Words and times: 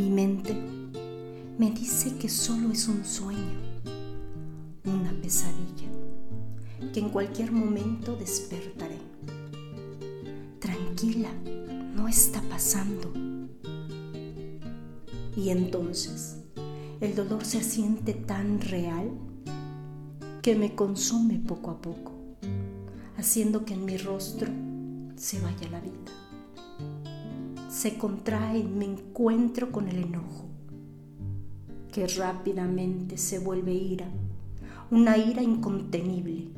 mi 0.00 0.08
mente 0.08 0.54
me 1.58 1.70
dice 1.72 2.16
que 2.16 2.30
solo 2.30 2.70
es 2.70 2.88
un 2.88 3.04
sueño, 3.04 3.60
una 4.86 5.12
pesadilla, 5.20 5.90
que 6.94 7.00
en 7.00 7.10
cualquier 7.10 7.52
momento 7.52 8.16
despertaré. 8.16 8.96
Tranquila, 10.58 11.28
no 11.94 12.08
está 12.08 12.40
pasando. 12.48 13.12
Y 15.36 15.50
entonces 15.50 16.38
el 17.02 17.14
dolor 17.14 17.44
se 17.44 17.62
siente 17.62 18.14
tan 18.14 18.62
real 18.62 19.10
que 20.40 20.56
me 20.56 20.74
consume 20.74 21.38
poco 21.40 21.72
a 21.72 21.82
poco, 21.82 22.12
haciendo 23.18 23.66
que 23.66 23.74
en 23.74 23.84
mi 23.84 23.98
rostro 23.98 24.50
se 25.16 25.42
vaya 25.42 25.68
la 25.68 25.80
vida. 25.80 26.19
Se 27.80 27.96
contrae 27.96 28.58
y 28.58 28.64
me 28.64 28.84
encuentro 28.84 29.72
con 29.72 29.88
el 29.88 30.04
enojo, 30.04 30.44
que 31.90 32.06
rápidamente 32.08 33.16
se 33.16 33.38
vuelve 33.38 33.72
ira, 33.72 34.06
una 34.90 35.16
ira 35.16 35.42
incontenible, 35.42 36.48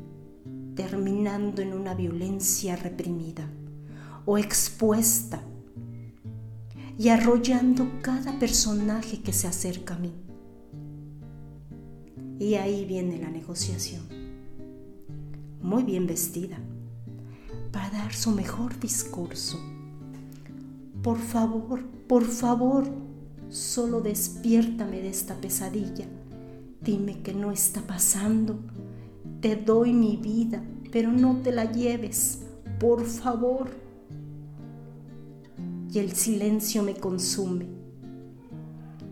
terminando 0.74 1.62
en 1.62 1.74
una 1.74 1.94
violencia 1.94 2.74
reprimida 2.74 3.48
o 4.26 4.36
expuesta 4.36 5.40
y 6.98 7.08
arrollando 7.10 7.86
cada 8.02 8.36
personaje 8.40 9.22
que 9.22 9.32
se 9.32 9.46
acerca 9.46 9.94
a 9.94 9.98
mí. 10.00 10.12
Y 12.40 12.54
ahí 12.54 12.84
viene 12.84 13.20
la 13.20 13.30
negociación, 13.30 14.02
muy 15.62 15.84
bien 15.84 16.08
vestida, 16.08 16.58
para 17.70 17.90
dar 17.90 18.12
su 18.12 18.32
mejor 18.32 18.80
discurso. 18.80 19.56
Por 21.02 21.18
favor, 21.18 21.82
por 22.06 22.24
favor, 22.24 22.84
solo 23.48 24.00
despiértame 24.00 25.00
de 25.00 25.08
esta 25.08 25.34
pesadilla. 25.34 26.06
Dime 26.80 27.22
que 27.22 27.34
no 27.34 27.50
está 27.50 27.80
pasando. 27.82 28.60
Te 29.40 29.56
doy 29.56 29.92
mi 29.92 30.16
vida, 30.16 30.62
pero 30.92 31.10
no 31.10 31.38
te 31.42 31.50
la 31.50 31.70
lleves, 31.72 32.42
por 32.78 33.04
favor. 33.04 33.70
Y 35.92 35.98
el 35.98 36.12
silencio 36.12 36.84
me 36.84 36.94
consume. 36.94 37.66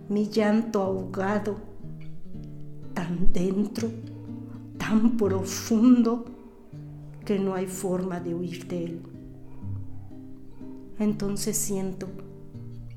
Mi 0.08 0.28
llanto 0.28 0.82
ahogado, 0.82 1.56
tan 2.94 3.32
dentro, 3.32 3.90
tan 4.78 5.16
profundo, 5.16 6.24
que 7.24 7.40
no 7.40 7.54
hay 7.54 7.66
forma 7.66 8.20
de 8.20 8.34
huir 8.34 8.68
de 8.68 8.84
él. 8.84 9.00
Entonces 11.00 11.56
siento 11.56 12.06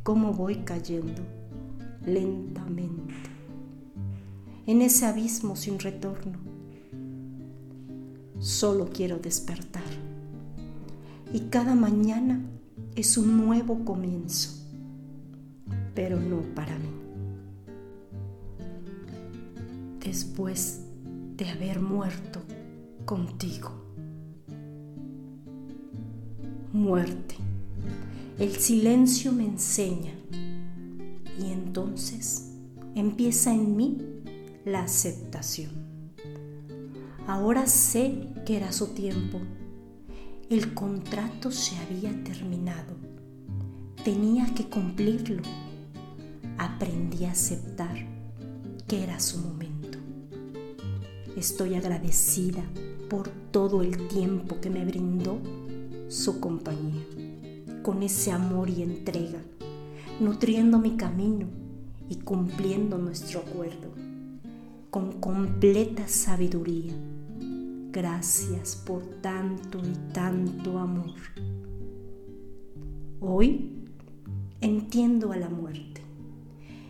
cómo 0.04 0.34
voy 0.34 0.58
cayendo 0.58 1.24
lentamente 2.06 3.14
en 4.68 4.82
ese 4.82 5.06
abismo 5.06 5.56
sin 5.56 5.80
retorno. 5.80 6.38
Solo 8.40 8.90
quiero 8.94 9.18
despertar. 9.18 9.82
Y 11.34 11.48
cada 11.50 11.74
mañana 11.74 12.42
es 12.96 13.18
un 13.18 13.38
nuevo 13.38 13.84
comienzo, 13.86 14.52
pero 15.96 16.20
no 16.20 16.42
para 16.54 16.78
mí. 16.78 16.90
Después 20.00 20.82
de 21.38 21.50
haber 21.50 21.80
muerto 21.80 22.42
contigo 23.06 23.72
muerte. 26.74 27.36
El 28.40 28.56
silencio 28.56 29.32
me 29.32 29.46
enseña 29.46 30.14
y 31.40 31.52
entonces 31.52 32.52
empieza 32.96 33.54
en 33.54 33.78
mí 33.78 33.98
la 34.66 34.82
aceptación. 34.84 35.72
Ahora 37.28 37.68
sé 37.68 38.30
que 38.46 38.58
era 38.58 38.72
su 38.72 38.88
tiempo. 38.88 39.40
El 40.50 40.74
contrato 40.74 41.52
se 41.52 41.78
había 41.78 42.24
terminado. 42.24 42.96
Tenía 44.04 44.54
que 44.56 44.66
cumplirlo. 44.66 45.44
Aprendí 46.58 47.26
a 47.26 47.32
aceptar 47.32 47.96
que 48.88 49.04
era 49.04 49.20
su 49.20 49.38
momento. 49.38 50.00
Estoy 51.38 51.76
agradecida 51.76 52.64
por 53.10 53.30
todo 53.52 53.84
el 53.84 54.08
tiempo 54.08 54.60
que 54.60 54.72
me 54.72 54.84
brindó 54.86 55.38
su 56.10 56.40
compañía, 56.40 57.04
con 57.84 58.02
ese 58.02 58.32
amor 58.32 58.70
y 58.70 58.82
entrega, 58.82 59.40
nutriendo 60.22 60.80
mi 60.80 60.96
camino 60.96 61.48
y 62.10 62.16
cumpliendo 62.16 62.98
nuestro 62.98 63.42
acuerdo, 63.42 63.92
con 64.90 65.20
completa 65.20 66.08
sabiduría. 66.08 66.94
Gracias 67.92 68.78
por 68.78 69.04
tanto 69.22 69.80
y 69.80 70.14
tanto 70.14 70.80
amor. 70.80 71.14
Hoy 73.20 73.84
entiendo 74.62 75.34
a 75.34 75.38
la 75.38 75.50
muerte, 75.50 76.02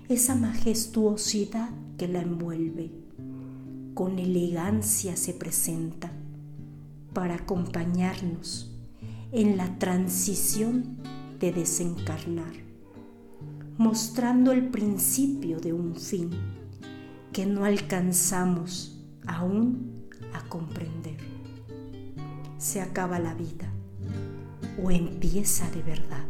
esa 0.10 0.36
majestuosidad 0.36 1.72
que 1.98 2.08
la 2.08 2.22
envuelve, 2.22 2.92
con 3.96 4.20
elegancia 4.20 5.16
se 5.16 5.34
presenta 5.34 6.12
para 7.14 7.36
acompañarnos 7.36 8.73
en 9.34 9.58
la 9.58 9.80
transición 9.80 10.98
de 11.40 11.52
desencarnar, 11.52 12.54
mostrando 13.78 14.52
el 14.52 14.70
principio 14.70 15.60
de 15.60 15.74
un 15.74 15.96
fin 15.96 16.30
que 17.32 17.48
no 17.48 17.66
alcanzamos 17.66 19.04
aún 19.26 20.06
a 20.34 20.48
comprender. 20.48 21.18
Se 22.60 22.80
acaba 22.80 23.18
la 23.18 23.34
vida 23.34 23.74
o 24.84 24.92
empieza 24.92 25.68
de 25.72 25.82
verdad. 25.82 26.26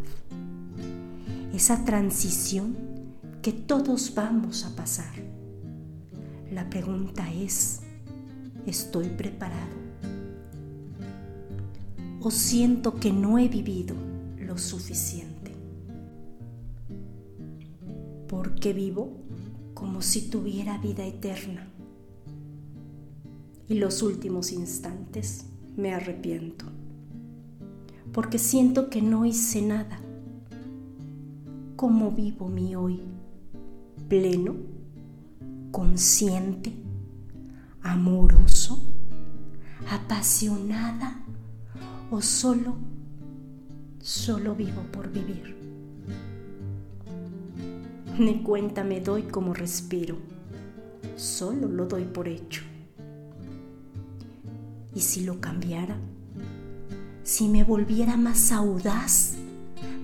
Esa 1.53 1.83
transición 1.83 2.77
que 3.41 3.51
todos 3.51 4.15
vamos 4.15 4.63
a 4.63 4.77
pasar. 4.77 5.13
La 6.49 6.69
pregunta 6.69 7.29
es, 7.33 7.81
¿estoy 8.65 9.09
preparado? 9.09 9.82
O 12.25 12.31
siento 12.31 12.95
que 12.95 13.11
no 13.11 13.37
he 13.37 13.49
vivido 13.49 13.95
lo 14.39 14.57
suficiente. 14.57 15.51
Porque 18.29 18.71
vivo 18.71 19.17
como 19.73 20.01
si 20.01 20.29
tuviera 20.29 20.77
vida 20.77 21.05
eterna. 21.05 21.67
Y 23.67 23.73
los 23.75 24.01
últimos 24.01 24.53
instantes 24.53 25.47
me 25.75 25.93
arrepiento. 25.93 26.65
Porque 28.13 28.39
siento 28.39 28.89
que 28.89 29.01
no 29.01 29.25
hice 29.25 29.61
nada. 29.61 29.99
¿Cómo 31.75 32.11
vivo 32.11 32.47
mi 32.47 32.73
hoy? 32.73 33.01
Pleno, 34.07 34.55
consciente, 35.71 36.71
amoroso, 37.81 38.81
apasionada 39.89 41.22
o 42.13 42.21
solo, 42.21 42.75
solo 43.99 44.53
vivo 44.53 44.83
por 44.91 45.11
vivir. 45.11 45.55
Ni 48.19 48.43
cuenta 48.43 48.83
me 48.83 49.01
doy 49.01 49.23
como 49.23 49.55
respiro, 49.55 50.17
solo 51.15 51.67
lo 51.67 51.87
doy 51.87 52.05
por 52.05 52.27
hecho. 52.27 52.61
¿Y 54.93 55.01
si 55.01 55.23
lo 55.23 55.41
cambiara? 55.41 55.97
Si 57.23 57.47
me 57.49 57.63
volviera 57.63 58.15
más 58.15 58.51
audaz, 58.51 59.33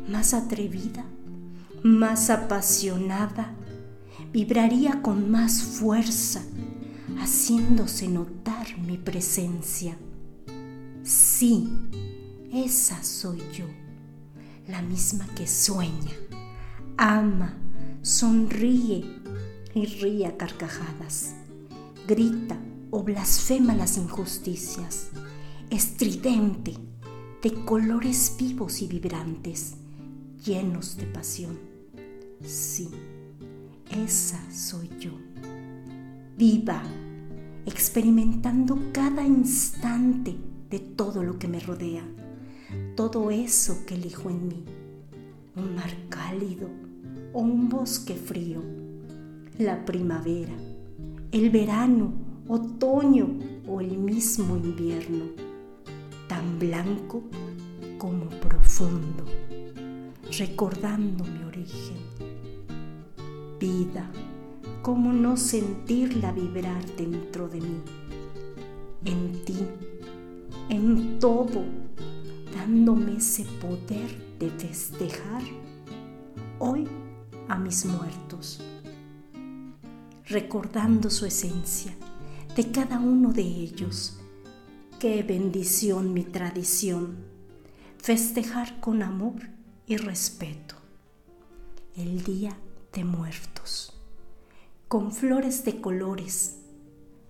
más 0.09 0.33
atrevida, 0.33 1.05
más 1.83 2.31
apasionada, 2.31 3.53
vibraría 4.33 5.03
con 5.03 5.29
más 5.29 5.61
fuerza, 5.61 6.41
haciéndose 7.19 8.07
notar 8.07 8.79
mi 8.79 8.97
presencia. 8.97 9.95
Sí, 11.03 11.69
esa 12.51 13.01
soy 13.03 13.41
yo, 13.53 13.65
la 14.67 14.81
misma 14.81 15.25
que 15.35 15.47
sueña, 15.47 16.13
ama, 16.97 17.57
sonríe 18.01 19.05
y 19.73 19.85
ríe 19.85 20.27
a 20.27 20.35
carcajadas, 20.37 21.35
grita 22.07 22.59
o 22.91 23.03
blasfema 23.03 23.73
las 23.75 23.97
injusticias, 23.97 25.09
estridente, 25.69 26.75
de 27.41 27.53
colores 27.63 28.35
vivos 28.37 28.81
y 28.81 28.87
vibrantes, 28.87 29.75
llenos 30.43 30.97
de 30.97 31.05
pasión. 31.05 31.57
Sí, 32.43 32.89
esa 33.89 34.39
soy 34.51 34.89
yo, 34.99 35.11
viva, 36.37 36.83
experimentando 37.65 38.77
cada 38.91 39.23
instante 39.23 40.48
de 40.69 40.79
todo 40.79 41.23
lo 41.23 41.39
que 41.39 41.47
me 41.47 41.59
rodea 41.59 42.03
todo 42.95 43.31
eso 43.31 43.85
que 43.85 43.95
elijo 43.95 44.29
en 44.29 44.47
mí. 44.47 44.63
Un 45.55 45.75
mar 45.75 45.91
cálido, 46.09 46.67
o 47.33 47.39
un 47.39 47.69
bosque 47.69 48.13
frío, 48.13 48.61
la 49.57 49.85
primavera, 49.85 50.53
el 51.31 51.49
verano, 51.49 52.11
otoño 52.47 53.39
o 53.67 53.81
el 53.81 53.97
mismo 53.97 54.57
invierno, 54.57 55.25
tan 56.27 56.59
blanco 56.59 57.23
como 57.97 58.29
profundo, 58.29 59.25
recordando 60.37 61.23
mi 61.23 61.43
origen. 61.43 61.97
Vida, 63.59 64.09
cómo 64.81 65.11
no 65.11 65.37
sentirla 65.37 66.31
vibrar 66.31 66.85
dentro 66.95 67.47
de 67.49 67.61
mí, 67.61 67.81
en 69.05 69.45
ti, 69.45 69.57
en 70.69 71.19
todo, 71.19 71.65
dándome 72.53 73.17
ese 73.17 73.43
poder 73.43 74.37
de 74.37 74.49
festejar 74.51 75.41
hoy 76.59 76.87
a 77.47 77.57
mis 77.57 77.85
muertos, 77.85 78.61
recordando 80.25 81.09
su 81.09 81.25
esencia 81.25 81.95
de 82.55 82.71
cada 82.71 82.99
uno 82.99 83.33
de 83.33 83.41
ellos. 83.41 84.19
Qué 84.99 85.23
bendición 85.23 86.13
mi 86.13 86.23
tradición, 86.23 87.17
festejar 87.97 88.79
con 88.79 89.01
amor 89.01 89.41
y 89.87 89.97
respeto 89.97 90.75
el 91.95 92.23
Día 92.23 92.55
de 92.93 93.03
Muertos, 93.03 93.93
con 94.87 95.11
flores 95.11 95.65
de 95.65 95.81
colores, 95.81 96.59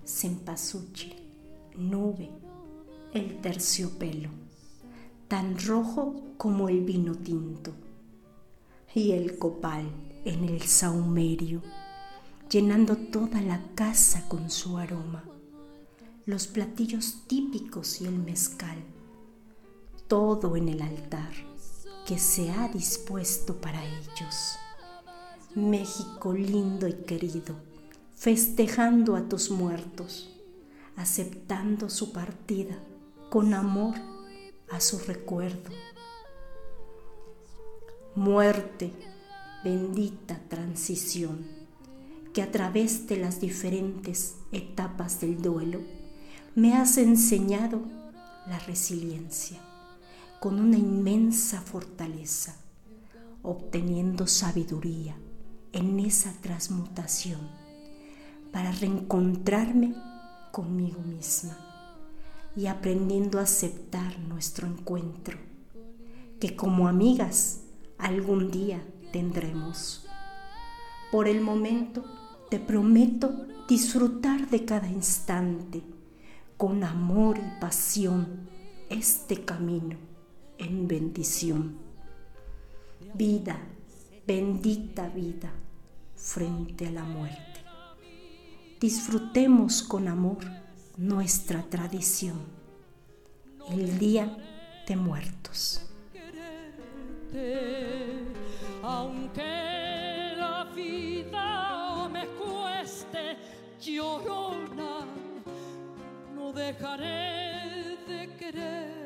cempasúchil, 0.05 1.15
nube, 1.75 2.29
el 3.13 3.41
terciopelo, 3.41 4.29
tan 5.27 5.57
rojo 5.59 6.21
como 6.37 6.69
el 6.69 6.81
vino 6.81 7.15
tinto, 7.15 7.73
y 8.93 9.11
el 9.11 9.39
copal 9.39 9.89
en 10.25 10.43
el 10.43 10.61
saumerio, 10.61 11.61
llenando 12.49 12.95
toda 12.95 13.41
la 13.41 13.61
casa 13.73 14.27
con 14.27 14.51
su 14.51 14.77
aroma, 14.77 15.23
los 16.25 16.45
platillos 16.45 17.23
típicos 17.25 18.01
y 18.01 18.05
el 18.05 18.19
mezcal, 18.19 18.77
todo 20.07 20.55
en 20.55 20.69
el 20.69 20.81
altar 20.81 21.31
que 22.05 22.19
se 22.19 22.51
ha 22.51 22.67
dispuesto 22.67 23.55
para 23.55 23.83
ellos. 23.83 24.55
México 25.55 26.33
lindo 26.33 26.87
y 26.87 26.93
querido, 26.93 27.55
festejando 28.15 29.15
a 29.15 29.27
tus 29.27 29.49
muertos, 29.49 30.29
aceptando 30.95 31.89
su 31.89 32.11
partida 32.11 32.79
con 33.29 33.53
amor 33.53 33.95
a 34.71 34.79
su 34.81 34.97
recuerdo. 34.99 35.69
Muerte, 38.15 38.91
bendita 39.63 40.39
transición, 40.49 41.45
que 42.33 42.41
a 42.41 42.51
través 42.51 43.07
de 43.07 43.17
las 43.17 43.39
diferentes 43.39 44.35
etapas 44.51 45.21
del 45.21 45.41
duelo 45.41 45.79
me 46.55 46.73
has 46.73 46.97
enseñado 46.97 47.81
la 48.47 48.57
resiliencia 48.59 49.59
con 50.39 50.59
una 50.59 50.77
inmensa 50.77 51.61
fortaleza, 51.61 52.55
obteniendo 53.43 54.25
sabiduría 54.25 55.15
en 55.71 55.99
esa 55.99 56.33
transmutación 56.41 57.47
para 58.51 58.71
reencontrarme 58.71 59.93
conmigo 60.51 61.01
misma 61.01 61.68
y 62.55 62.67
aprendiendo 62.67 63.39
a 63.39 63.43
aceptar 63.43 64.19
nuestro 64.19 64.67
encuentro, 64.67 65.37
que 66.39 66.55
como 66.55 66.87
amigas 66.87 67.61
algún 67.97 68.51
día 68.51 68.81
tendremos. 69.11 70.05
Por 71.11 71.27
el 71.27 71.41
momento 71.41 72.03
te 72.49 72.59
prometo 72.59 73.47
disfrutar 73.67 74.49
de 74.49 74.65
cada 74.65 74.89
instante 74.89 75.83
con 76.57 76.83
amor 76.83 77.37
y 77.37 77.59
pasión 77.61 78.49
este 78.89 79.45
camino 79.45 79.95
en 80.57 80.87
bendición. 80.87 81.77
Vida, 83.13 83.59
bendita 84.27 85.07
vida 85.09 85.51
frente 86.15 86.87
a 86.87 86.91
la 86.91 87.03
muerte. 87.03 87.61
Disfrutemos 88.79 89.83
con 89.83 90.07
amor 90.07 90.39
nuestra 90.99 91.63
tradición, 91.63 92.37
el 93.71 93.97
Día 93.97 94.37
de 94.87 94.95
Muertos 94.95 95.89
aunque 98.83 100.33
la 100.37 100.63
vida 100.75 102.09
me 102.09 102.25
cueste 102.27 103.37
llorona, 103.79 105.05
no 106.35 106.51
dejaré 106.53 107.97
de 108.07 108.35
querer. 108.37 108.98